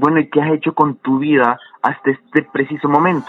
[0.00, 3.28] bueno, ¿y qué has hecho con tu vida hasta este preciso momento?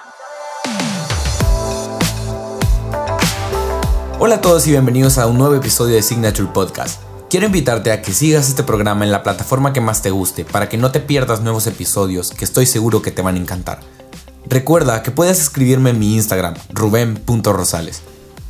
[4.20, 7.04] Hola a todos y bienvenidos a un nuevo episodio de Signature Podcast.
[7.29, 10.70] Quiero invitarte a que sigas este programa en la plataforma que más te guste para
[10.70, 13.79] que no te pierdas nuevos episodios que estoy seguro que te van a encantar.
[14.47, 18.04] Recuerda que puedes escribirme en mi Instagram, ruben.rosales.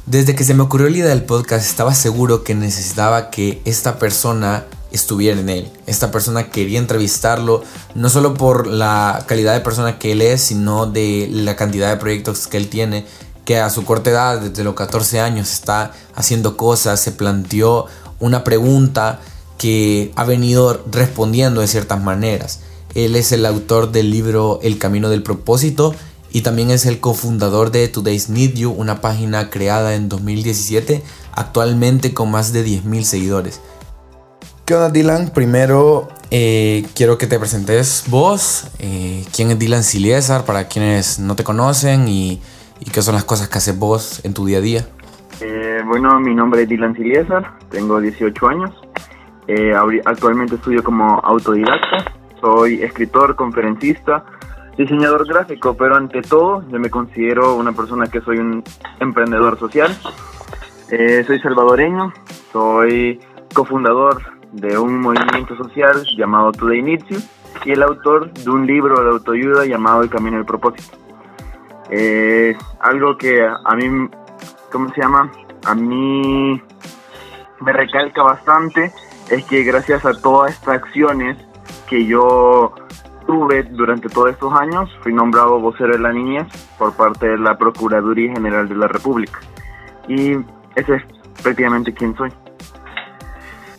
[0.06, 3.98] Desde que se me ocurrió la idea del podcast estaba seguro que necesitaba que esta
[3.98, 5.72] persona estuviera en él.
[5.88, 7.64] Esta persona quería entrevistarlo,
[7.96, 11.98] no solo por la calidad de persona que él es, sino de la cantidad de
[11.98, 13.06] proyectos que él tiene,
[13.46, 17.88] que a su corta edad, desde los 14 años, está haciendo cosas, se planteó
[18.20, 19.20] una pregunta
[19.58, 22.60] que ha venido respondiendo de ciertas maneras.
[22.94, 25.96] Él es el autor del libro El Camino del Propósito
[26.32, 31.04] y también es el cofundador de Today's Need You, una página creada en 2017,
[31.34, 33.60] actualmente con más de 10.000 seguidores.
[34.72, 35.32] ¿Qué onda Dylan?
[35.34, 41.36] Primero eh, quiero que te presentes vos, eh, quién es Dylan Siliesar para quienes no
[41.36, 42.42] te conocen y,
[42.94, 44.88] qué son las cosas que haces vos en tu día a día.
[45.42, 48.72] Eh, bueno, mi nombre es Dylan Siliesar, tengo 18 años,
[50.06, 52.06] actualmente estudio como autodidacta,
[52.40, 54.24] soy escritor, conferencista,
[54.78, 58.64] diseñador gráfico, pero ante todo yo me considero una persona que soy un
[59.02, 59.94] emprendedor social.
[60.88, 62.14] soy salvadoreño,
[62.54, 63.20] soy
[63.54, 67.20] cofundador de un movimiento social llamado Today You
[67.66, 70.98] y el autor de un libro de autoayuda llamado El Camino del Propósito.
[72.80, 74.10] Algo que a mí,
[74.72, 75.32] ¿cómo se llama?
[75.66, 76.62] A mí
[77.60, 78.92] me recalca bastante
[79.30, 81.38] es que gracias a todas estas acciones
[81.88, 82.74] que yo
[83.28, 86.48] tuve durante todos estos años, fui nombrado vocero de la niñez
[86.78, 89.40] por parte de la Procuraduría General de la República.
[90.08, 90.34] Y
[90.76, 91.04] ese es
[91.42, 92.32] prácticamente quien soy.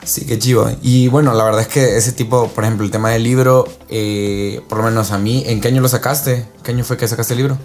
[0.05, 0.69] Sí, qué chivo.
[0.83, 4.61] Y bueno, la verdad es que ese tipo, por ejemplo, el tema del libro, eh,
[4.69, 6.48] por lo menos a mí, ¿en qué año lo sacaste?
[6.64, 7.58] ¿Qué año fue que sacaste el libro?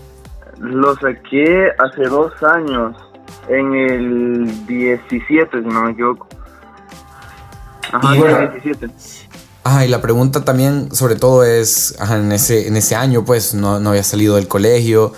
[0.60, 2.96] Lo saqué hace dos años,
[3.48, 6.28] en el 17, si no me equivoco.
[7.92, 8.90] Ajá, y el 17.
[9.64, 13.56] Ajá, y la pregunta también, sobre todo, es, ajá, en ese, en ese año, pues,
[13.56, 15.14] no, no había salido del colegio.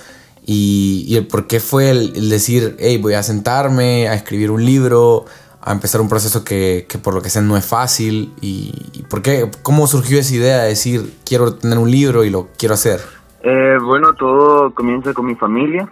[0.45, 4.51] Y, y el por qué fue el, el decir, hey, voy a sentarme a escribir
[4.51, 5.25] un libro,
[5.73, 8.33] empezar un proceso que, que, por lo que sea no es fácil?
[8.41, 9.49] ¿Y, por qué?
[9.63, 12.99] ¿Cómo surgió esa idea de decir quiero tener un libro y lo quiero hacer?
[13.41, 15.91] Eh, bueno, todo comienza con mi familia.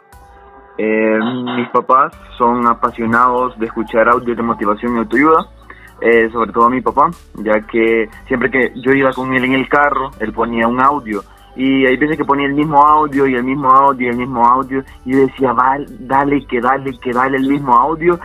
[0.78, 1.20] Eh,
[1.56, 5.50] mis papás son apasionados de escuchar audio de motivación y autoayuda,
[6.02, 9.68] eh, sobre todo mi papá, ya que siempre que yo iba con él en el
[9.68, 11.24] carro, él ponía un audio
[11.58, 14.46] y hay veces que ponía el mismo audio y el mismo audio y el mismo
[14.46, 18.20] audio y yo decía, vale, dale, que dale, que dale el mismo audio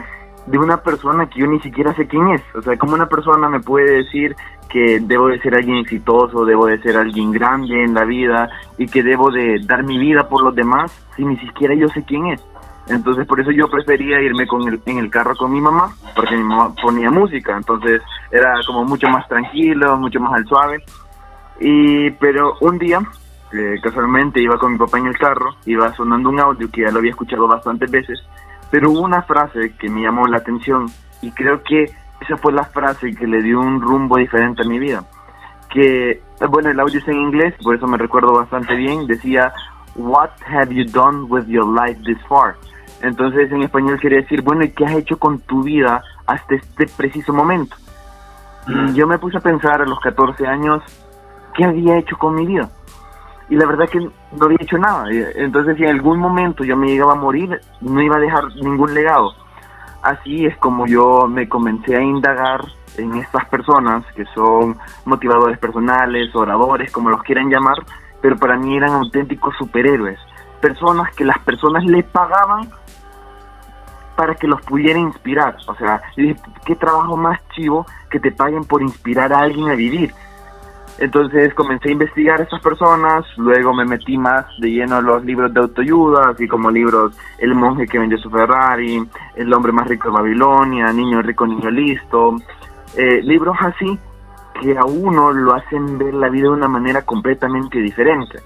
[0.46, 2.42] de una persona que yo ni siquiera sé quién es.
[2.54, 4.34] O sea, como una persona me puede decir
[4.68, 8.48] que debo de ser alguien exitoso, debo de ser alguien grande en la vida
[8.78, 12.02] y que debo de dar mi vida por los demás si ni siquiera yo sé
[12.04, 12.42] quién es.
[12.88, 16.42] Entonces por eso yo prefería irme con en el carro con mi mamá, porque mi
[16.42, 20.82] mamá ponía música, entonces era como mucho más tranquilo, mucho más al suave.
[21.60, 23.00] Y pero un día,
[23.52, 26.90] eh, casualmente iba con mi papá en el carro, iba sonando un audio que ya
[26.90, 28.18] lo había escuchado bastantes veces,
[28.72, 30.86] pero hubo una frase que me llamó la atención
[31.20, 34.78] y creo que esa fue la frase que le dio un rumbo diferente a mi
[34.78, 35.04] vida.
[35.68, 39.52] Que, bueno, el audio es en inglés, por eso me recuerdo bastante bien, decía,
[39.94, 42.54] What have you done with your life this far?
[43.02, 46.86] Entonces en español quiere decir, bueno, ¿y qué has hecho con tu vida hasta este
[46.96, 47.76] preciso momento?
[48.68, 50.82] Y yo me puse a pensar a los 14 años,
[51.54, 52.70] ¿qué había hecho con mi vida?
[53.52, 55.04] Y la verdad que no había hecho nada.
[55.34, 58.94] Entonces, si en algún momento yo me llegaba a morir, no iba a dejar ningún
[58.94, 59.34] legado.
[60.00, 62.64] Así es como yo me comencé a indagar
[62.96, 67.76] en estas personas que son motivadores personales, oradores, como los quieran llamar,
[68.22, 70.18] pero para mí eran auténticos superhéroes.
[70.62, 72.70] Personas que las personas les pagaban
[74.16, 75.58] para que los pudiera inspirar.
[75.66, 76.00] O sea,
[76.64, 80.14] qué trabajo más chivo que te paguen por inspirar a alguien a vivir.
[81.02, 85.24] Entonces comencé a investigar a estas personas, luego me metí más de lleno a los
[85.24, 89.02] libros de autoayuda, así como libros El monje que vendió su Ferrari,
[89.34, 92.36] El hombre más rico de Babilonia, Niño rico, niño listo,
[92.96, 93.98] eh, libros así
[94.60, 98.38] que a uno lo hacen ver la vida de una manera completamente diferente.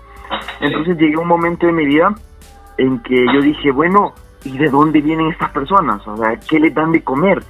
[0.58, 2.14] Entonces llegué a un momento de mi vida
[2.78, 4.14] en que yo dije, bueno,
[4.44, 6.08] ¿y de dónde vienen estas personas?
[6.08, 7.42] O sea, ¿qué les dan de comer?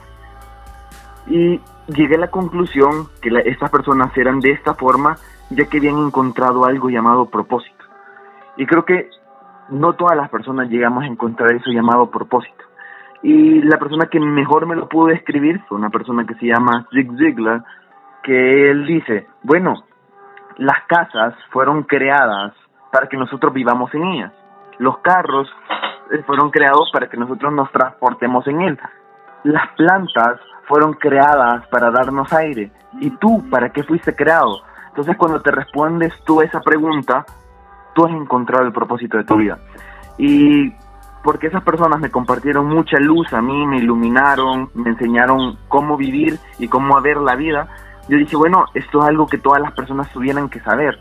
[1.28, 5.16] Y llegué a la conclusión que estas personas eran de esta forma
[5.50, 7.84] ya que habían encontrado algo llamado propósito.
[8.56, 9.10] Y creo que
[9.68, 12.64] no todas las personas llegamos a encontrar eso llamado propósito.
[13.22, 16.86] Y la persona que mejor me lo pudo describir fue una persona que se llama
[16.92, 17.64] Zig Ziglar,
[18.22, 19.84] que él dice, bueno,
[20.56, 22.54] las casas fueron creadas
[22.92, 24.32] para que nosotros vivamos en ellas.
[24.78, 25.48] Los carros
[26.12, 28.78] eh, fueron creados para que nosotros nos transportemos en él.
[29.44, 32.70] Las plantas fueron creadas para darnos aire.
[33.00, 34.60] ¿Y tú para qué fuiste creado?
[34.88, 37.24] Entonces cuando te respondes tú esa pregunta,
[37.94, 39.58] tú has encontrado el propósito de tu vida.
[40.18, 40.72] Y
[41.22, 46.38] porque esas personas me compartieron mucha luz a mí, me iluminaron, me enseñaron cómo vivir
[46.58, 47.68] y cómo ver la vida,
[48.08, 50.98] yo dije, bueno, esto es algo que todas las personas tuvieran que saber.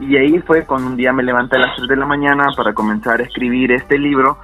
[0.00, 2.72] Y ahí fue cuando un día me levanté a las 3 de la mañana para
[2.72, 4.38] comenzar a escribir este libro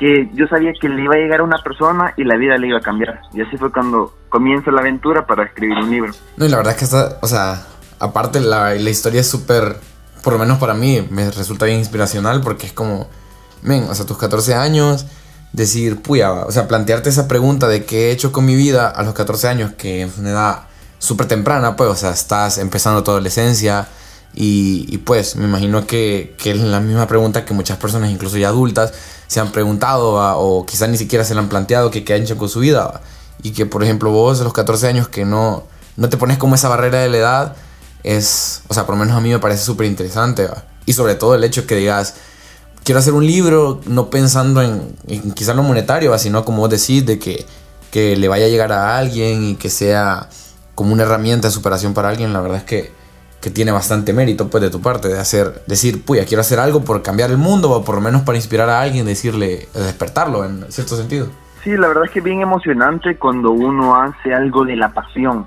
[0.00, 2.68] que yo sabía que le iba a llegar a una persona y la vida le
[2.68, 3.20] iba a cambiar.
[3.34, 6.12] Y así fue cuando comienza la aventura para escribir un libro.
[6.38, 7.66] No, y la verdad es que está, o sea,
[7.98, 9.76] aparte la, la historia es súper,
[10.24, 13.10] por lo menos para mí, me resulta bien inspiracional porque es como,
[13.60, 15.06] men, o sea, tus 14 años,
[15.52, 19.02] decir, puya, o sea, plantearte esa pregunta de qué he hecho con mi vida a
[19.02, 20.60] los 14 años, que es una edad
[20.98, 23.86] súper temprana, pues, o sea, estás empezando tu adolescencia
[24.32, 28.48] y, pues me imagino que, que, es la misma pregunta que muchas personas, incluso ya
[28.48, 28.92] adultas,
[29.26, 32.36] se han preguntado o quizás ni siquiera se la han planteado que qué han hecho
[32.38, 33.00] con su vida.
[33.42, 35.64] Y que, por ejemplo, vos a los 14 años que no,
[35.96, 37.56] no te pones como esa barrera de la edad,
[38.02, 40.48] es, o sea, por lo menos a mí me parece súper interesante.
[40.86, 42.14] Y sobre todo el hecho que digas,
[42.84, 47.04] quiero hacer un libro no pensando en, en quizás lo monetario, sino como vos decís,
[47.04, 47.46] de que,
[47.90, 50.28] que le vaya a llegar a alguien y que sea
[50.74, 52.99] como una herramienta de superación para alguien, la verdad es que,
[53.40, 56.84] que tiene bastante mérito pues de tu parte de hacer decir, puya, quiero hacer algo
[56.84, 60.70] por cambiar el mundo o por lo menos para inspirar a alguien, decirle, despertarlo en
[60.70, 61.28] cierto sentido.
[61.64, 65.46] Sí, la verdad es que es bien emocionante cuando uno hace algo de la pasión,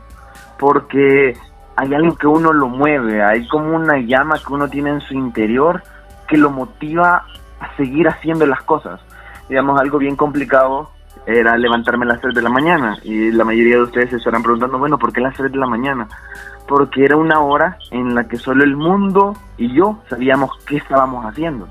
[0.60, 1.36] porque
[1.76, 5.14] hay algo que uno lo mueve, hay como una llama que uno tiene en su
[5.14, 5.84] interior
[6.28, 7.26] que lo motiva
[7.60, 9.00] a seguir haciendo las cosas.
[9.50, 10.93] Digamos, algo bien complicado
[11.26, 14.44] era levantarme a las 3 de la mañana y la mayoría de ustedes se estarán
[14.44, 16.08] preguntando, bueno, ¿por qué las 3 de la mañana?
[16.68, 21.26] Porque era una hora en la que solo el mundo y yo sabíamos qué estábamos
[21.26, 21.68] haciendo.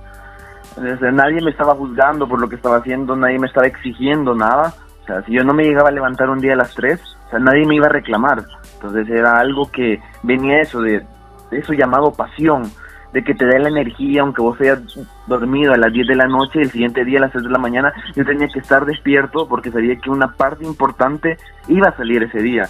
[1.13, 4.75] nadie me estaba juzgando por lo que estaba haciendo, nadie me estaba exigiendo nada.
[5.03, 7.31] O sea, si yo no me llegaba a levantar un día a las 3, o
[7.31, 8.45] sea, nadie me iba a reclamar.
[8.75, 11.05] Entonces era algo que venía eso de
[11.51, 12.71] eso llamado pasión
[13.13, 14.81] de que te dé la energía, aunque vos hayas
[15.27, 17.51] dormido a las 10 de la noche y el siguiente día a las 6 de
[17.51, 21.39] la mañana, yo tenía que estar despierto porque sabía que una parte importante
[21.69, 22.69] iba a salir ese día.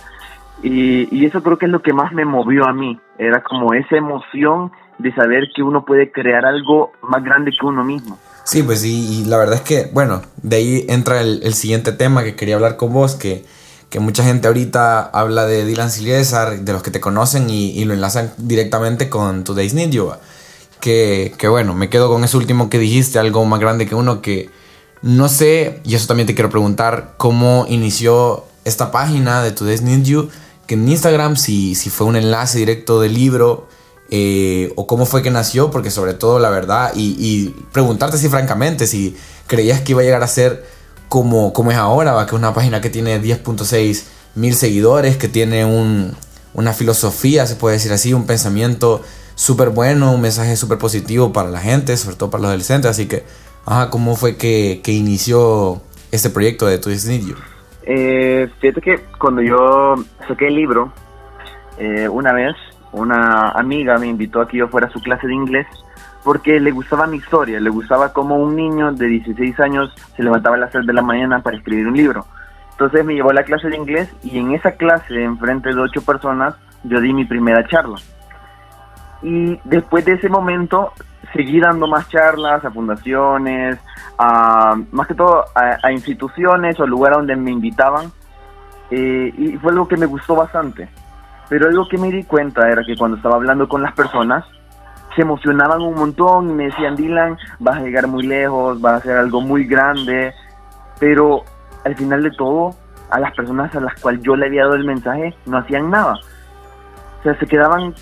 [0.63, 3.97] Y, eso creo que es lo que más me movió a mí, era como esa
[3.97, 8.19] emoción de saber que uno puede crear algo más grande que uno mismo.
[8.45, 11.93] Sí, pues y, y la verdad es que, bueno, de ahí entra el, el, siguiente
[11.93, 13.45] tema que quería hablar con vos, que,
[13.93, 17.85] que mucha gente ahorita habla de Dylan Silvestre, de los que te conocen y, y
[17.85, 20.13] lo enlazan directamente con Today's Need You.
[20.81, 24.49] Que, bueno, me quedo con ese último que dijiste, algo más grande que uno que
[25.03, 30.05] no sé, y eso también te quiero preguntar, cómo inició esta página de Today's Need
[30.05, 30.31] You,
[30.67, 33.69] que en Instagram, si, si fue un enlace directo del libro,
[34.09, 38.87] eh, o cómo fue que nació, porque sobre todo la verdad, y, preguntarte si francamente,
[38.87, 40.65] si creías que iba a llegar a ser
[41.13, 42.25] como, como es ahora, ¿va?
[42.25, 46.17] que es una página que tiene 10.6 mil seguidores, que tiene un,
[46.55, 49.03] una filosofía, se puede decir así, un pensamiento
[49.35, 52.91] súper bueno, un mensaje súper positivo para la gente, sobre todo para los adolescentes.
[52.91, 53.25] Así que,
[53.67, 55.83] ajá, ¿cómo fue que, que inició
[56.13, 57.35] este proyecto de Tu Need
[57.83, 60.95] Eh, fíjate que cuando yo saqué el libro,
[61.77, 62.55] eh, una vez
[62.93, 65.67] una amiga me invitó a que yo fuera a su clase de inglés
[66.25, 70.57] porque le gustaba mi historia, le gustaba cómo un niño de 16 años se levantaba
[70.57, 72.27] a las 3 de la mañana para escribir un libro.
[72.73, 75.81] Entonces me llevó a la clase de inglés y en esa clase, en frente de
[75.81, 77.97] ocho personas, yo di mi primera charla
[79.23, 80.93] y después de ese momento
[81.33, 83.79] seguí dando más charlas a fundaciones,
[84.19, 88.11] a, más que todo a, instituciones o lugares donde me invitaban
[88.91, 90.89] eh, y fue algo que me gustó bastante.
[91.49, 94.45] Pero algo que me di cuenta era que cuando estaba hablando con las personas,
[95.15, 98.97] se emocionaban un montón y me decían, Dylan, vas a llegar muy lejos, vas a
[98.97, 100.33] hacer algo muy grande,
[100.99, 101.43] pero
[101.85, 102.75] al final de todo,
[103.11, 106.15] a las personas a las cuales yo le había dado el mensaje no hacían nada.
[107.21, 107.95] O sea, se quedaban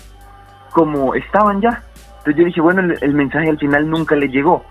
[0.71, 1.83] como estaban ya.
[2.19, 4.63] Entonces yo dije, bueno, el, mensaje al final nunca le llegó.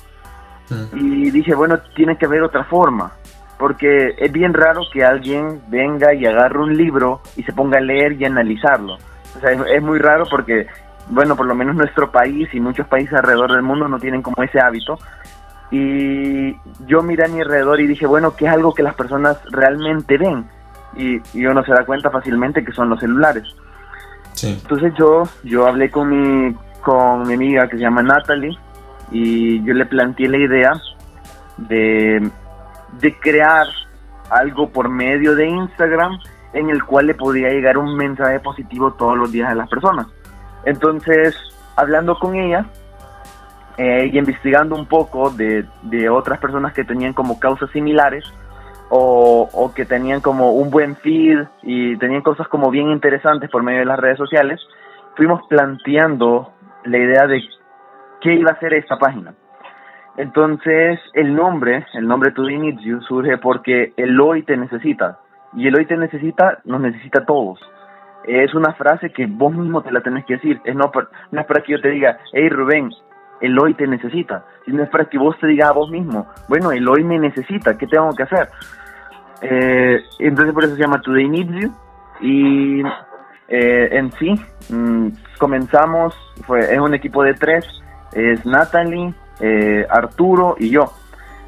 [0.93, 3.13] Y dije, bueno, tiene que haber otra forma.
[3.59, 7.83] Porque es bien raro que alguien venga y agarre un libro y se ponga a
[7.83, 8.97] leer y analizarlo.
[9.37, 10.67] O sea, es, muy raro porque,
[11.11, 14.43] bueno, por lo menos nuestro país y muchos países alrededor del mundo no tienen como
[14.43, 14.99] ese hábito.
[15.71, 19.39] Y yo miré a mi alrededor y dije, bueno, ¿qué es algo que las personas
[19.51, 20.45] realmente ven?
[20.97, 23.45] Y, y uno se da cuenta fácilmente que son los celulares.
[24.43, 28.57] Entonces yo, yo hablé con mi, con mi amiga que se llama Natalie
[29.11, 30.73] y yo le planteé la idea
[31.59, 32.31] de,
[33.01, 33.67] de crear
[34.31, 36.19] algo por medio de Instagram
[36.53, 40.07] en el cual le podría llegar un mensaje positivo todos los días a las personas.
[40.65, 41.37] Entonces,
[41.77, 42.67] hablando con ella
[43.77, 48.25] eh, y investigando un poco de, de, otras personas que tenían como causas similares
[48.91, 53.63] o, o, que tenían como un buen feed y tenían cosas como bien interesantes por
[53.63, 54.61] medio de las redes sociales,
[55.17, 56.53] fuimos planteando
[56.85, 57.41] la idea de
[58.21, 59.35] qué iba a ser esta página.
[60.17, 65.19] Entonces, el nombre, el nombre To Needs You, surge porque el hoy te necesita.
[65.55, 67.59] Y el hoy te necesita, nos necesita a todos.
[68.25, 70.61] Es una frase que vos mismo te la tenés que decir.
[70.65, 70.91] Es no,
[71.33, 72.91] es para que yo te diga, hey Rubén,
[73.41, 74.45] el hoy te necesita.
[74.65, 77.77] Sino es para que vos te digas a vos mismo, bueno, el hoy me necesita,
[77.79, 78.49] ¿qué tengo que hacer?
[79.43, 81.73] Eh, entonces por eso se llama Today Needs You.
[82.21, 82.83] Y
[83.49, 84.35] eh, en sí,
[84.69, 85.09] mm,
[85.39, 86.15] comenzamos,
[86.47, 87.67] fue, es un equipo de tres,
[88.13, 90.93] es Natalie, eh, Arturo y yo.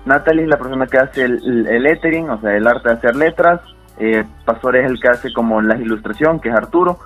[0.05, 3.17] Natalie es la persona que hace el, el, lettering, o sea, el arte de hacer
[3.17, 3.61] letras.
[3.99, 6.99] Eh, Pastor es el que hace como la ilustración, que es Arturo.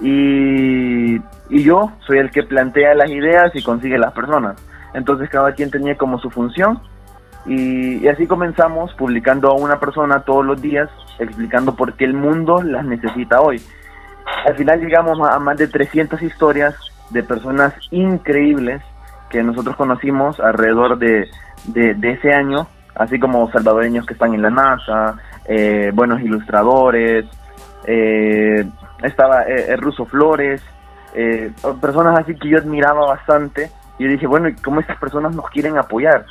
[0.00, 4.56] Y, y yo soy el que plantea las ideas y consigue las personas.
[4.94, 6.80] Entonces cada quien tenía como su función.
[7.46, 12.14] Y, y, así comenzamos publicando a una persona todos los días, explicando por qué el
[12.14, 13.62] mundo las necesita hoy.
[14.44, 16.74] Al final llegamos a más de 300 historias
[17.10, 18.82] de personas increíbles
[19.30, 21.28] que nosotros conocimos alrededor de,
[21.66, 25.16] de, ese año, así como salvadoreños que están en la NASA,
[25.48, 27.26] eh, buenos ilustradores,
[27.86, 28.64] eh,
[29.02, 30.62] estaba eh, Russo Flores,
[31.14, 31.50] eh,
[31.80, 33.70] personas así que yo admiraba bastante.
[33.98, 36.26] Y yo dije, bueno, ¿cómo estas personas nos quieren apoyar?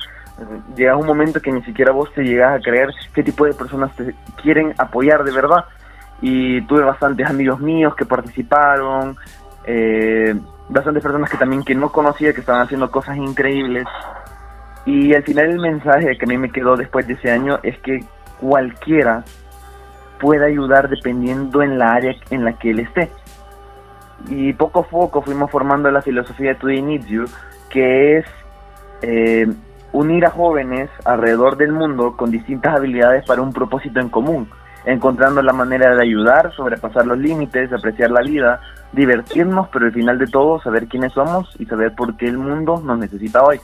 [0.76, 3.96] Llega un momento que ni siquiera vos te llegas a creer qué tipo de personas
[3.96, 5.66] te quieren apoyar de verdad.
[6.22, 9.16] Y tuve bastantes amigos míos que participaron,
[9.66, 10.36] eh,
[10.70, 13.86] bastantes personas que también que no conocía, que estaban haciendo cosas increíbles.
[14.86, 17.78] Y al final el mensaje que a mí me quedó después de ese año es
[17.80, 18.04] que
[18.40, 19.24] cualquiera
[20.20, 23.12] puede ayudar dependiendo en la área en la que él esté.
[24.30, 27.26] Y poco a poco fuimos formando la filosofía de Today Needs You,
[27.70, 28.26] que es
[29.02, 29.48] eh,
[29.92, 34.50] unir a jóvenes alrededor del mundo con distintas habilidades para un propósito en común,
[34.86, 38.62] encontrando la manera de ayudar, sobrepasar los límites, apreciar la vida,
[38.94, 42.82] divertirnos, pero al final de todo saber quiénes somos y saber por qué el mundo
[42.84, 43.60] nos necesita hoy.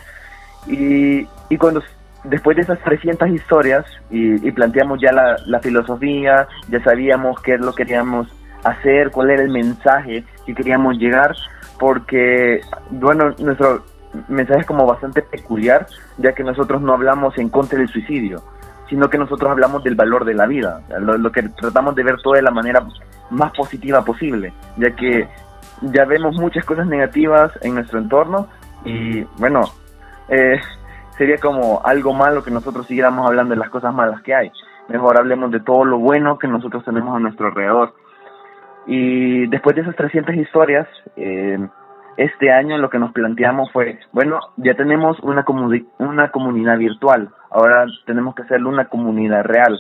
[0.68, 1.82] Y, y cuando
[2.24, 7.62] después de esas 300 historias y, planteamos ya la, la, filosofía, ya sabíamos qué es
[7.62, 8.28] lo que queríamos
[8.64, 11.36] hacer, cuál era el mensaje que queríamos llegar,
[11.80, 12.62] porque,
[12.92, 13.84] bueno, nuestro
[14.28, 15.88] mensaje es como bastante peculiar,
[16.18, 18.44] ya que nosotros no hablamos en contra del suicidio,
[18.90, 22.18] sino que nosotros hablamos del valor de la vida, lo, lo que tratamos de ver
[22.22, 22.86] todo de la manera
[23.30, 25.28] más positiva posible, ya que
[25.82, 28.48] ya vemos muchas cosas negativas en nuestro entorno
[28.86, 29.62] y bueno,
[30.30, 30.60] eh,
[31.22, 34.52] sería como algo malo que nosotros siguiéramos hablando de las cosas malas que hay.
[34.88, 37.94] Mejor hablemos de todo lo bueno que nosotros tenemos a nuestro alrededor.
[38.88, 41.60] Y después de esas 300 historias, eh,
[42.18, 45.46] este año lo que nos planteamos fue, bueno, ya tenemos una,
[46.00, 49.78] una comunidad virtual, ahora tenemos que hacerlo una comunidad real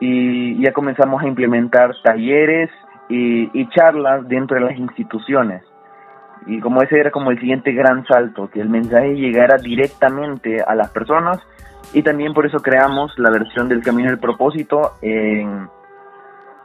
[0.00, 2.68] y ya comenzamos a implementar talleres
[3.08, 5.62] y, charlas dentro de las instituciones.
[6.46, 10.74] Y como ese era como el siguiente gran salto, que el mensaje llegara directamente a
[10.74, 11.40] las personas
[11.92, 15.68] y también por eso creamos la versión del Camino del Propósito en,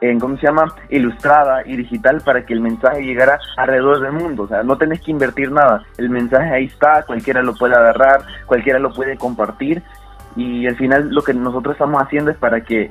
[0.00, 0.74] en, ¿cómo se llama?
[0.88, 4.44] Ilustrada y digital para que el mensaje llegara alrededor del mundo.
[4.44, 5.84] O sea, no tenés que invertir nada.
[5.98, 9.82] El mensaje ahí está, cualquiera lo puede agarrar, cualquiera lo puede compartir.
[10.36, 12.90] Y al final lo que nosotros estamos haciendo es para que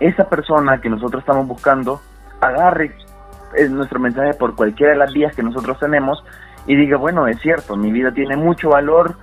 [0.00, 2.00] esa persona que nosotros estamos buscando
[2.40, 2.94] agarre
[3.70, 6.22] nuestro mensaje por cualquiera de las vías que nosotros tenemos
[6.66, 9.16] y diga, bueno, es cierto, mi vida tiene mucho valor,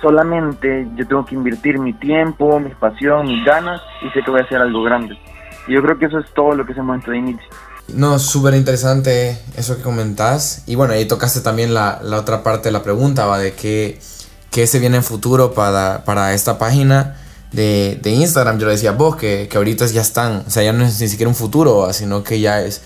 [0.00, 4.40] solamente yo tengo que invertir mi tiempo, mi pasión, mis ganas y sé que voy
[4.40, 5.18] a hacer algo grande.
[5.66, 7.48] Y yo creo que eso es todo lo que hacemos en de inicio.
[7.94, 10.64] No, súper interesante eso que comentás.
[10.66, 13.38] Y bueno, ahí tocaste también la, la otra parte de la pregunta, ¿va?
[13.38, 13.98] De qué,
[14.50, 17.16] qué se viene en futuro para, para esta página
[17.52, 20.62] de, de Instagram, yo le decía a vos que, que, ahorita ya están, o sea,
[20.62, 22.82] ya no es ni siquiera un futuro, sino que ya es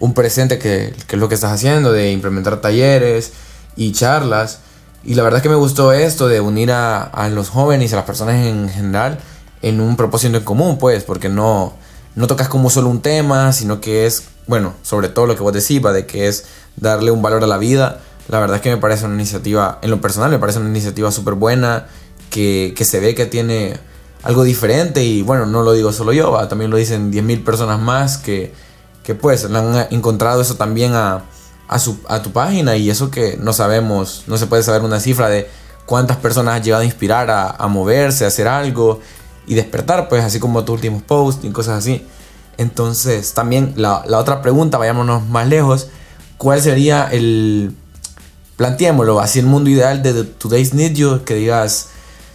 [0.00, 3.32] un presente que, que, es lo que estás haciendo, de implementar talleres
[3.76, 4.60] y charlas.
[5.04, 7.96] Y la verdad es que me gustó esto de unir a, los jóvenes y a
[7.96, 9.18] las personas en general
[9.62, 11.74] en un propósito en común, pues, porque no,
[12.14, 15.52] no tocas como solo un tema, sino que es, bueno, sobre todo lo que vos
[15.52, 18.00] decís, de que es darle un valor a la vida.
[18.28, 21.10] La verdad es que me parece una iniciativa, en lo personal, me parece una iniciativa
[21.12, 21.86] súper buena,
[22.30, 23.78] que, que se ve que tiene
[24.22, 28.18] algo diferente y bueno, no lo digo solo yo, también lo dicen 10.000 personas más
[28.18, 28.52] que,
[29.02, 31.22] que pues han encontrado eso también a,
[31.68, 35.48] a, tu página y eso que no sabemos, no se puede saber una cifra de
[35.86, 39.00] cuántas personas has llegado a inspirar a, a moverse, a hacer algo
[39.46, 42.06] y despertar, pues así como tus últimos posts y cosas así.
[42.58, 45.88] Entonces también la, la otra pregunta, vayámonos más lejos,
[46.36, 47.74] ¿cuál sería el...
[48.56, 51.88] Planteémoslo, así el mundo ideal de Today's Need You, que digas,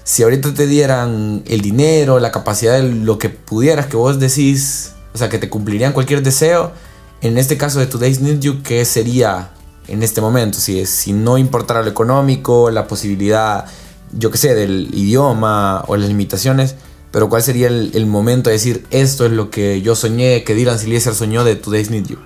[0.03, 4.94] si ahorita te dieran el dinero, la capacidad de lo que pudieras, que vos decís,
[5.15, 6.73] o sea, que te cumplirían cualquier deseo,
[7.21, 9.47] en este caso de Today's Need You, ¿qué sería
[9.87, 10.57] en este momento?
[10.57, 13.63] Si, si no importara lo económico, la posibilidad,
[14.11, 16.75] yo qué sé, del idioma o las limitaciones,
[17.13, 20.77] pero ¿cuál sería el, momento de decir esto es lo que yo soñé, que Dylan
[20.77, 22.17] Silieser soñó de Today's Need You?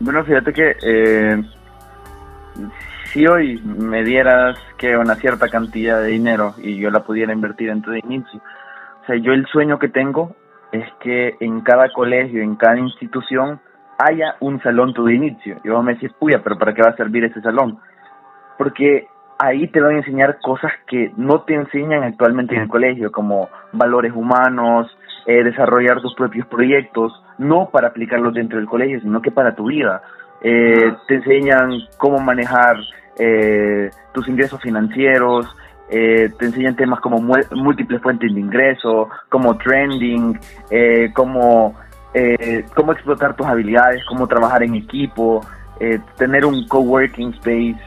[0.00, 1.42] Bueno, fíjate que eh,
[3.14, 7.70] si hoy me dieras que una cierta cantidad de dinero y yo la pudiera invertir
[7.70, 8.40] en Today's Need You,
[9.02, 10.36] o sea, yo el sueño que tengo
[10.76, 13.60] es que en cada colegio, en cada institución,
[13.98, 15.58] haya un salón de inicio.
[15.64, 17.78] Y vos me decís, puya, pero ¿para qué va a servir ese salón?
[18.58, 23.10] Porque ahí te van a enseñar cosas que no te enseñan actualmente en el colegio,
[23.12, 24.86] como valores humanos,
[25.26, 29.66] eh, desarrollar tus propios proyectos, no para aplicarlos dentro del colegio, sino que para tu
[29.66, 30.02] vida.
[30.42, 32.76] Eh, te enseñan cómo manejar
[33.18, 35.46] eh, tus ingresos financieros,
[35.88, 40.38] te enseñan temas como múltiples fuentes de ingreso, como trending,
[41.14, 41.74] como
[42.74, 45.44] cómo explotar tus habilidades, cómo trabajar en equipo,
[46.16, 47.78] tener un coworking space,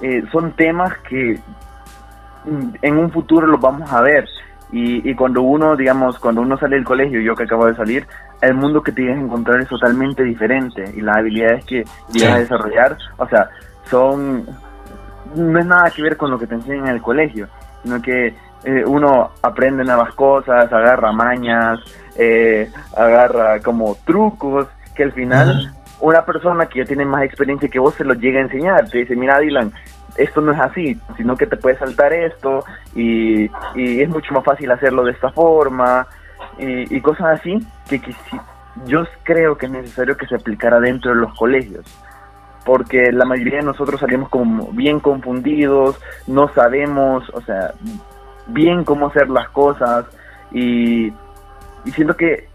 [0.00, 1.38] eh, son temas que
[2.44, 4.26] mm, en un futuro los vamos a ver.
[4.72, 8.06] Y, y, cuando uno, digamos, cuando uno sale del colegio, yo que acabo de salir,
[8.40, 10.84] el mundo que tienes que encontrar es totalmente diferente.
[10.96, 13.48] Y las habilidades que llegas a desarrollar, o sea,
[13.84, 14.46] son.
[15.34, 17.48] No es nada que ver con lo que te enseñan en el colegio,
[17.82, 18.34] sino que
[18.64, 21.80] eh, uno aprende nuevas cosas, agarra mañas,
[22.16, 27.78] eh, agarra como trucos, que al final una persona que ya tiene más experiencia que
[27.78, 28.88] vos se lo llega a enseñar.
[28.88, 29.72] Te dice, mira Dylan,
[30.16, 33.44] esto no es así, sino que te puedes saltar esto y,
[33.74, 36.06] y es mucho más fácil hacerlo de esta forma
[36.58, 37.58] y, cosas así
[37.88, 38.00] que,
[38.86, 41.84] yo creo que es necesario que se aplicara dentro de los colegios.
[42.64, 47.72] Porque la mayoría de nosotros salimos como bien confundidos, no sabemos, o sea,
[48.46, 50.04] bien cómo hacer las cosas
[50.52, 51.06] y,
[51.84, 52.50] y siento que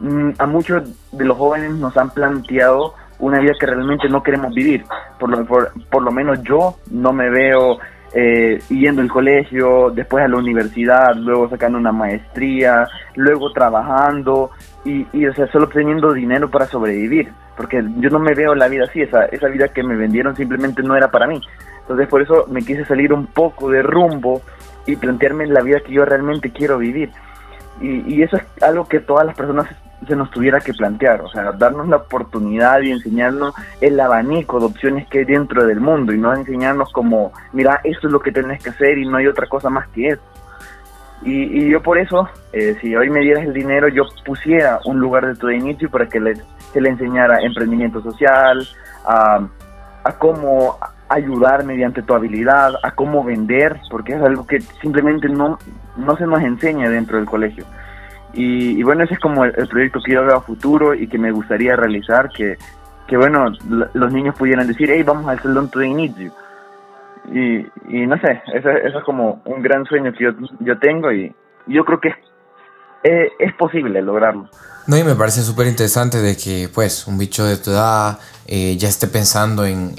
[0.00, 4.52] Mm, a muchos de los jóvenes nos han planteado una vida que realmente no queremos
[4.52, 4.84] vivir.
[5.18, 7.78] Por lo, por, lo menos yo no me veo
[8.14, 14.50] eh, yendo al colegio, después a la universidad, luego sacando una maestría, luego trabajando
[14.84, 17.32] y, y o sea, solo obteniendo dinero para sobrevivir.
[17.56, 20.82] Porque yo no me veo la vida así, esa, esa vida que me vendieron simplemente
[20.82, 21.40] no era para mí.
[21.80, 24.42] Entonces por eso me quise salir un poco de rumbo
[24.86, 27.10] y plantearme la vida que yo realmente quiero vivir.
[27.80, 29.66] Y, y, eso es algo que todas las personas
[30.06, 34.66] se nos tuviera que plantear, o sea, darnos la oportunidad y enseñarnos el abanico de
[34.66, 38.32] opciones que hay dentro del mundo y no enseñarnos como, mira, esto es lo que
[38.32, 40.22] tenés que hacer y no hay otra cosa más que eso.
[41.22, 45.26] Y, yo por eso, eh, si hoy me dieras el dinero, yo pusiera un lugar
[45.26, 46.38] de tu inicio para que les,
[46.72, 48.66] se le enseñara emprendimiento social,
[49.06, 49.40] a,
[50.04, 55.58] a cómo ayudar mediante tu habilidad, a cómo vender, porque es algo que simplemente no,
[55.96, 57.64] no se nos enseña dentro del colegio.
[58.34, 61.30] Y, bueno, ese es como el, proyecto que yo veo a futuro y que me
[61.30, 62.56] gustaría realizar, que,
[63.06, 63.46] que bueno,
[63.92, 66.32] los niños pudieran decir, hey, vamos al salón to inicio.
[67.32, 71.10] Y, y no sé, eso, eso, es como un gran sueño que yo, yo tengo
[71.12, 71.34] y
[71.66, 72.16] yo creo que es,
[73.38, 74.48] es, posible lograrlo.
[74.86, 78.76] No, y me parece súper interesante de que pues un bicho de tu edad eh,
[78.76, 79.94] ya esté pensando en,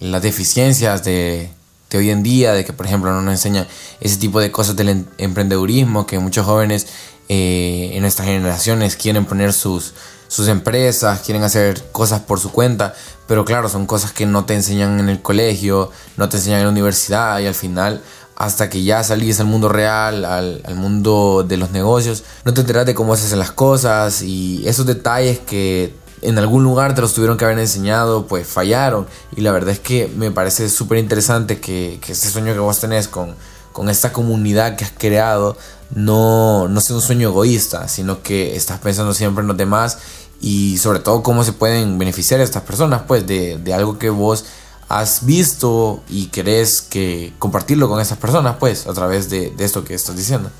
[0.00, 1.50] las deficiencias de,
[1.90, 3.66] de hoy en día, de que por ejemplo no nos enseñan
[4.00, 6.86] ese tipo de cosas del em, emprendedurismo, que muchos jóvenes
[7.28, 9.94] eh, en nuestras generaciones quieren poner sus,
[10.28, 12.94] sus empresas, quieren hacer cosas por su cuenta,
[13.26, 16.64] pero claro, son cosas que no te enseñan en el colegio, no te enseñan en
[16.66, 18.02] la universidad y al final
[18.38, 22.86] hasta que ya salís al mundo real, al, mundo de los negocios, no te enteras
[22.86, 27.14] de cómo se hacen las cosas y esos detalles que en algún lugar te los
[27.14, 29.08] tuvieron que haber enseñado, pues fallaron.
[29.36, 32.78] Y la verdad es que me parece súper interesante que, que este sueño que vos
[32.78, 33.34] tenés con,
[33.72, 35.56] con esta comunidad que has creado
[35.94, 40.78] no, no sea un sueño egoísta, sino que estás pensando siempre en los demás y
[40.78, 44.46] sobre todo cómo se pueden beneficiar estas personas, pues, de, de algo que vos
[44.88, 49.84] has visto y querés que compartirlo con esas personas, pues, a través de, de esto
[49.84, 50.50] que estás diciendo.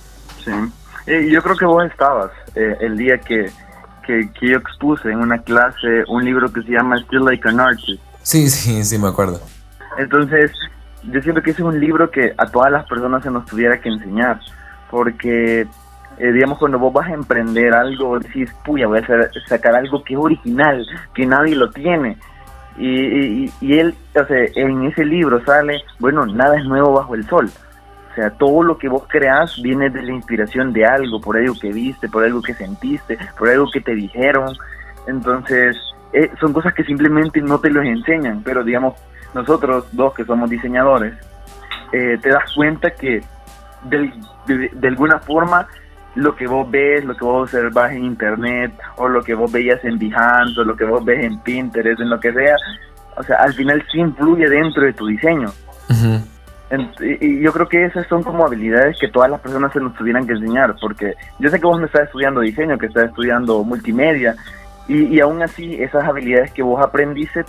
[0.44, 0.50] Sí,
[1.06, 3.50] eh, yo creo que vos estabas eh, el día que,
[4.06, 7.60] que, que, yo expuse en una clase un libro que se llama Still Like an
[7.60, 8.02] Artist.
[8.22, 9.40] Sí, sí, sí, me acuerdo.
[9.96, 10.50] Entonces,
[11.04, 13.80] yo siento que ese es un libro que a todas las personas se nos tuviera
[13.80, 14.40] que enseñar
[14.90, 15.66] porque
[16.18, 20.14] eh, digamos cuando vos vas a emprender algo decís puya voy a sacar algo que
[20.14, 22.16] es original que nadie lo tiene
[22.76, 27.24] y, y, él o sea en ese libro sale bueno nada es nuevo bajo el
[27.26, 27.50] sol
[28.10, 31.54] o sea todo lo que vos creas viene de la inspiración de algo por algo
[31.60, 34.54] que viste por algo que sentiste por algo que te dijeron.
[35.06, 35.76] Entonces
[36.12, 38.94] eh, son cosas que simplemente no te los enseñan, pero digamos,
[39.34, 41.14] nosotros dos que somos diseñadores,
[41.92, 43.22] eh, te das cuenta que
[43.84, 45.66] de, de, alguna forma
[46.14, 49.84] lo que vos ves, lo que vos observas en internet, o lo que vos veías
[49.84, 52.56] en Behance, o lo que vos ves en Pinterest, en lo que sea,
[53.16, 55.50] o sea, al final sí influye dentro de tu diseño.
[57.00, 60.26] y yo creo que esas son como habilidades que todas las personas se nos tuvieran
[60.26, 64.34] que enseñar, porque yo sé que vos no estás estudiando diseño, que estás estudiando multimedia,
[64.86, 67.44] y, y aún así esas habilidades que vos aprendiste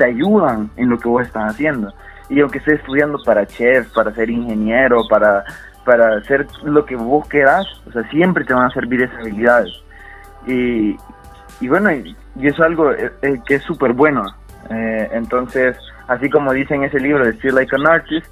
[0.00, 1.92] te ayudan en lo que vos estás haciendo.
[2.30, 5.44] Y aunque estés estudiando para chef, para ser ingeniero, para,
[5.84, 9.72] para hacer lo que vos quieras, o sea, siempre te van a servir esas habilidades.
[10.46, 10.96] Y,
[11.60, 14.24] y bueno, y, eso es algo eh, eh, que es súper bueno.
[14.70, 15.76] Eh, entonces,
[16.08, 18.26] así como dice en ese libro de Feel Like an Artist,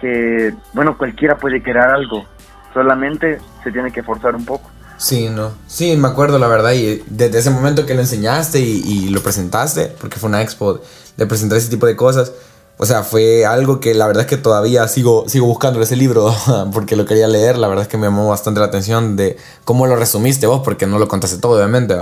[0.00, 2.24] que, bueno, cualquiera puede crear algo,
[2.72, 4.70] solamente se tiene que forzar un poco.
[5.00, 5.52] Sí, no.
[5.66, 6.72] Sí, me acuerdo la verdad.
[6.72, 10.80] Y desde ese momento que lo enseñaste y, lo presentaste, porque fue una expo
[11.16, 12.32] de presentar ese tipo de cosas,
[12.82, 16.34] o sea, fue algo que la verdad es que todavía sigo, sigo buscando ese libro
[16.72, 17.58] porque lo quería leer.
[17.58, 20.86] La verdad es que me llamó bastante la atención de cómo lo resumiste vos, porque
[20.86, 21.94] no lo contaste todo, obviamente.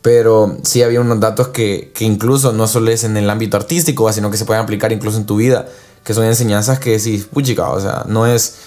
[0.00, 4.12] Pero sí había unos datos que, que incluso no solo es en el ámbito artístico,
[4.12, 5.66] sino que se pueden aplicar incluso en tu vida,
[6.04, 8.58] que son enseñanzas que sí, puchica, o sea, no es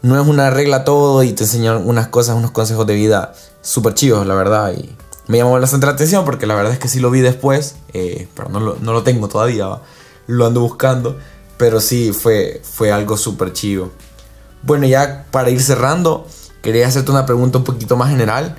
[0.00, 3.92] no es una regla todo y te enseñan unas cosas, unos consejos de vida súper
[3.94, 4.72] chivos, la verdad.
[4.72, 4.94] Y
[5.28, 8.28] me llamó bastante la atención porque la verdad es que sí lo vi después, eh,
[8.34, 9.66] pero no lo, no lo, tengo todavía,
[10.26, 11.18] lo ando buscando.
[11.56, 13.92] Pero sí, fue, fue algo súper chivo.
[14.62, 16.26] Bueno, ya para ir cerrando,
[16.62, 18.56] quería hacerte una pregunta un poquito más general,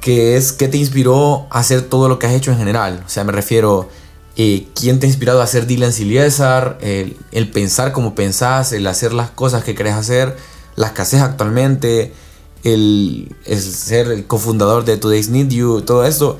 [0.00, 3.02] que es, ¿qué te inspiró a hacer todo lo que has hecho en general?
[3.06, 3.88] O sea, me refiero,
[4.36, 6.78] eh, ¿quién te ha inspirado a hacer Dylan Siliesar?
[6.82, 10.36] El, el pensar como pensás, el hacer las cosas que querés hacer
[10.76, 12.12] la escasez actualmente,
[12.62, 16.38] el, ser el cofundador de Today's Need You, todo eso,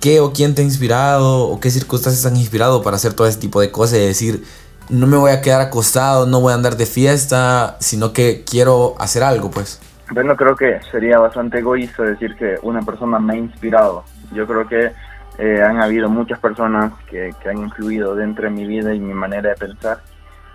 [0.00, 3.38] ¿qué o quién te ha inspirado o qué circunstancias han inspirado para hacer todo ese
[3.38, 4.44] tipo de cosas y decir,
[4.88, 8.94] no me voy a quedar acostado, no voy a andar de fiesta, sino que quiero
[8.98, 9.80] hacer algo, pues?
[10.12, 14.04] Bueno, creo que sería bastante egoísta decir que una persona me ha inspirado.
[14.32, 14.92] Yo creo que
[15.38, 19.14] eh, han habido muchas personas que, que han influido dentro de mi vida y mi
[19.14, 20.00] manera de pensar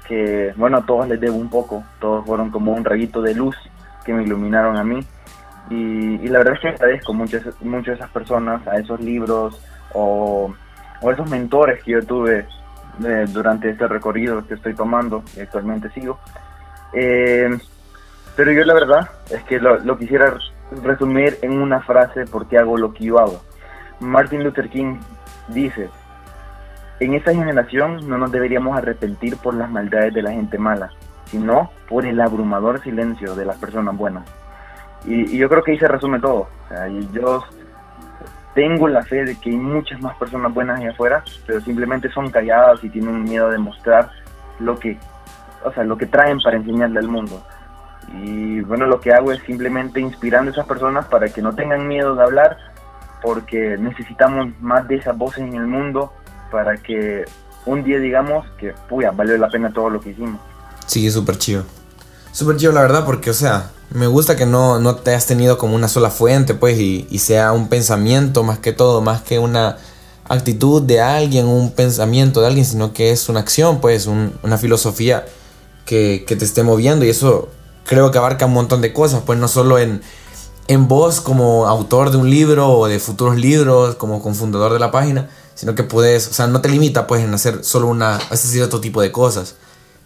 [0.07, 3.55] que, bueno, a todos les debo un poco, todos fueron como un rayito de luz
[4.05, 5.05] que me iluminaron a mí.
[5.71, 9.57] Y, la verdad es que agradezco muchas, muchas de esas personas, a esos libros
[9.93, 10.53] o,
[11.01, 12.45] o esos mentores que yo tuve
[13.05, 16.19] eh, durante este recorrido que estoy tomando y actualmente sigo.
[16.91, 17.57] Eh,
[18.35, 20.37] pero yo la verdad es que lo, lo, quisiera
[20.83, 23.41] resumir en una frase porque hago lo que yo hago.
[24.01, 24.99] Martin Luther King
[25.47, 25.89] dice,
[26.99, 30.89] en esta generación no nos deberíamos arrepentir por las maldades de la gente mala,
[31.27, 34.40] sino por el abrumador silencio de las personas buenas.
[35.05, 36.47] Y, yo creo que ahí se resume todo.
[37.13, 37.43] yo
[38.53, 42.29] tengo la fe de que hay muchas más personas buenas allá afuera, pero simplemente son
[42.29, 44.11] calladas y tienen miedo de mostrar
[44.59, 44.97] lo que,
[45.63, 47.41] o sea, lo que traen para enseñarle al mundo.
[48.13, 51.87] Y bueno, lo que hago es simplemente inspirando a esas personas para que no tengan
[51.87, 52.57] miedo de hablar,
[53.21, 56.11] porque necesitamos más de esas voces en el mundo
[56.51, 57.23] para que
[57.65, 60.41] un día digamos que, puya, valió la pena todo lo que hicimos.
[60.87, 61.63] Sí, súper chido.
[62.31, 65.57] Súper chido, la verdad, porque, o sea, me gusta que no, no te has tenido
[65.57, 69.77] como una sola fuente, pues, y, sea un pensamiento más que todo, más que una
[70.29, 75.25] actitud de alguien, un pensamiento de alguien, sino que es una acción, pues, una filosofía
[75.85, 77.05] que, que, te esté moviendo.
[77.05, 77.49] Y eso
[77.85, 80.01] creo que abarca un montón de cosas, pues, no solo en,
[80.67, 84.89] en vos como autor de un libro o de futuros libros, como cofundador de la
[84.89, 88.47] página, sino que puedes, o sea, no te limita pues en hacer solo una, este
[88.47, 89.55] cierto tipo de cosas.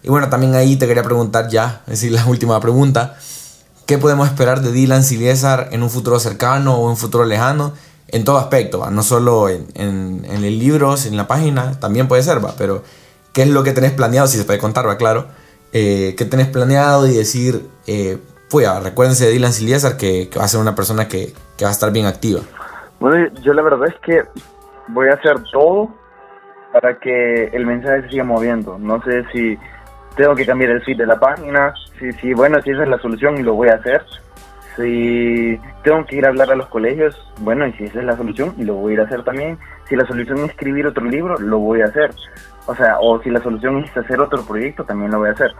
[0.02, 3.16] Y bueno, también ahí te quería preguntar ya, es decir, la última pregunta,
[3.86, 7.72] ¿qué podemos esperar de Dylan Siliesar en un futuro cercano o un futuro lejano?
[8.08, 12.22] En todo aspecto, no solo en, en, en, el libro, en la página, también puede
[12.22, 12.54] ser, ¿va?
[12.56, 12.84] pero
[13.32, 14.28] ¿qué es lo que tenés planeado?
[14.28, 15.26] Si se puede contar, va, claro.
[15.72, 20.44] Eh, ¿Qué tenés planeado y decir, eh, pues recuérdense de Dylan Siliesar que, que, va
[20.44, 22.40] a ser una persona que, que va a estar bien activa?
[23.00, 24.22] Bueno, yo la verdad es que
[24.88, 25.90] voy a hacer todo
[26.72, 28.78] para que el mensaje se siga moviendo.
[28.78, 29.58] No sé si
[30.16, 32.98] tengo que cambiar el feed de la página, si, si bueno, si esa es la
[32.98, 34.02] solución lo voy a hacer.
[34.76, 38.16] Si tengo que ir a hablar a los colegios, bueno, y si esa es la
[38.16, 39.58] solución lo voy a ir a hacer también.
[39.88, 42.10] Si la solución es escribir otro libro, lo voy a hacer.
[42.66, 45.52] O sea, o si la solución es hacer otro proyecto, también lo voy a hacer.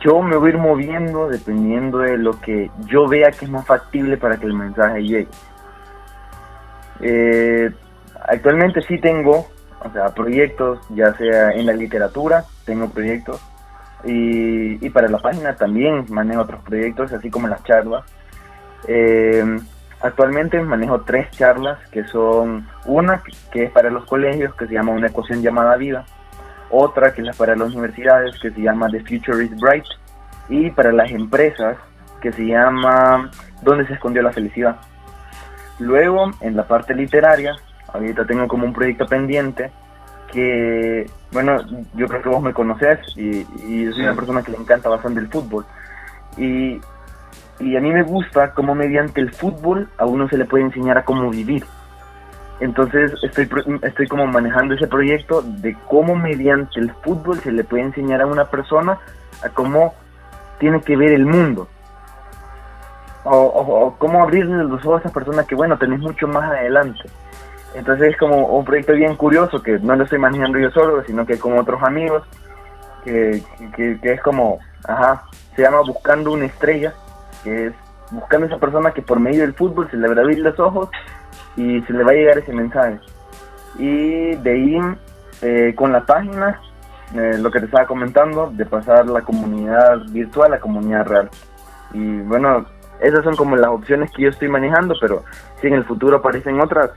[0.00, 3.66] Yo me voy a ir moviendo dependiendo de lo que yo vea que es más
[3.66, 5.28] factible para que el mensaje llegue.
[7.00, 7.70] Eh,
[8.28, 9.46] actualmente sí tengo,
[9.84, 13.40] o sea, proyectos, ya sea en la literatura, tengo proyectos,
[14.04, 18.04] y, para la página también manejo otros proyectos, así como las charlas.
[18.88, 19.44] Eh,
[20.00, 24.90] actualmente manejo tres charlas que son una que es para los colegios que se llama
[24.90, 26.04] una ecuación llamada vida,
[26.70, 29.84] otra que es para las universidades que se llama The Future is Bright
[30.48, 31.76] y para las empresas
[32.20, 33.30] que se llama
[33.62, 34.76] ¿Dónde se escondió la felicidad?
[35.78, 37.56] Luego, en la parte literaria,
[37.92, 39.70] ahorita tengo como un proyecto pendiente
[40.32, 41.58] que, bueno,
[41.94, 45.20] yo creo que vos me conoces y, y soy una persona que le encanta bastante
[45.20, 45.64] el fútbol.
[46.36, 46.80] Y,
[47.60, 50.98] y a mí me gusta cómo mediante el fútbol a uno se le puede enseñar
[50.98, 51.64] a cómo vivir.
[52.60, 53.48] Entonces estoy,
[53.82, 58.26] estoy como manejando ese proyecto de cómo mediante el fútbol se le puede enseñar a
[58.26, 58.98] una persona
[59.44, 59.94] a cómo
[60.58, 61.68] tiene que ver el mundo.
[63.24, 67.02] O, cómo abrirle los ojos a esa persona que, bueno, tenés mucho más adelante.
[67.74, 71.24] Entonces es como un proyecto bien curioso que no lo estoy manejando yo solo, sino
[71.24, 72.22] que con otros amigos,
[73.04, 73.42] que,
[73.74, 75.24] que, es como, ajá,
[75.56, 76.92] se llama Buscando una estrella,
[77.42, 77.72] que es
[78.10, 80.90] buscando esa persona que por medio del fútbol se le va a abrir los ojos
[81.56, 82.98] y se le va a llegar ese mensaje.
[83.78, 84.78] Y de ahí,
[85.40, 86.60] eh, con la página,
[87.14, 91.30] eh, lo que te estaba comentando, de pasar la comunidad virtual a la comunidad real.
[91.94, 92.66] Y bueno,
[93.00, 95.24] esas son como las opciones que yo estoy manejando, pero
[95.60, 96.90] si en el futuro aparecen otras,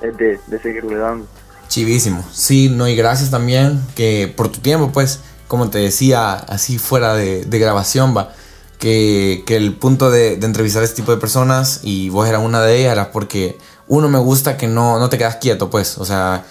[0.00, 1.26] es de, seguirle dando.
[1.68, 2.24] Chivísimo.
[2.32, 7.14] Sí, no, y gracias también que por tu tiempo, pues, como te decía, así fuera
[7.14, 8.32] de, de grabación, va,
[8.78, 12.62] que, que el punto de, entrevistar a este tipo de personas, y vos eras una
[12.62, 16.44] de ellas, porque uno me gusta que no, no te quedas quieto, pues, o sea,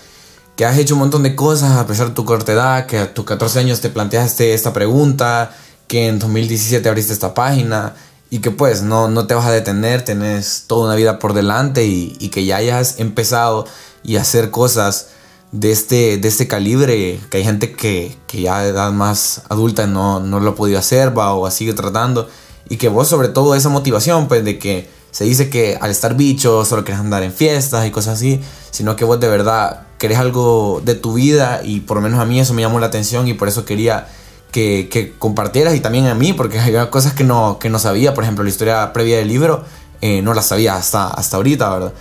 [0.56, 3.14] que has hecho un montón de cosas a pesar de tu corta edad, que a
[3.14, 5.52] tus 14 años te planteaste esta pregunta,
[5.88, 7.94] que en 2017 abriste esta página
[8.30, 11.86] y que pues no, no te vas a detener, tenés toda una vida por delante
[11.86, 13.66] y, que ya hayas empezado
[14.04, 15.10] y hacer cosas
[15.52, 19.88] de este, de este calibre, que hay gente que, que ya de edad más adulta
[19.88, 22.28] no, no lo ha podido hacer va, o sigue tratando
[22.70, 26.16] y que vos sobre todo esa motivación pues de que se dice que al estar
[26.16, 30.18] bicho solo querés andar en fiestas y cosas así, sino que vos de verdad querés
[30.18, 33.28] algo de tu vida y por lo menos a mí eso me llamó la atención
[33.28, 34.08] y por eso quería
[34.52, 38.14] que, que compartieras y también a mí, porque había cosas que no, que no sabía,
[38.14, 39.64] por ejemplo, la historia previa del libro
[40.02, 41.94] eh, no la sabía hasta, hasta ahorita, ¿verdad?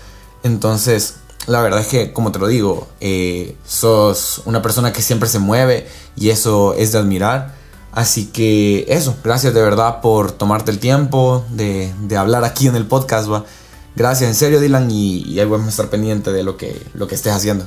[0.42, 5.28] Entonces, la verdad es que, como te lo digo, eh, sos una persona que siempre
[5.28, 7.54] se mueve y eso es de admirar.
[7.92, 12.76] Así que eso, gracias de verdad por tomarte el tiempo de, de hablar aquí en
[12.76, 13.30] el podcast.
[13.30, 13.44] ¿va?
[13.94, 17.08] Gracias, en serio, Dylan, y, y ahí vamos a estar pendiente de lo que, lo
[17.08, 17.64] que estés haciendo.